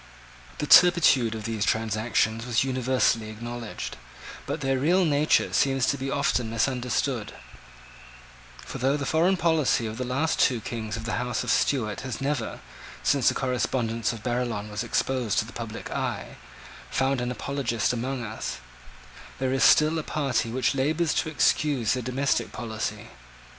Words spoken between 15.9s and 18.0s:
eye, found an apologist